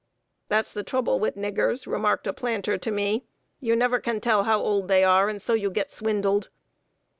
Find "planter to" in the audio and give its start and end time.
2.33-2.89